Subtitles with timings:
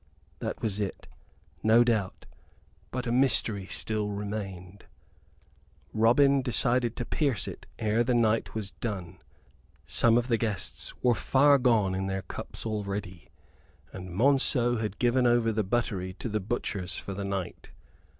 [0.39, 1.05] That was it,
[1.61, 2.25] no doubt;
[2.89, 4.85] but a mystery still remained.
[5.93, 9.19] Robin decided to pierce it ere the night was done.
[9.85, 13.29] Some of the guests were far gone in their cups, already;
[13.93, 17.69] and Monceux had given over the buttery to the butchers for the night.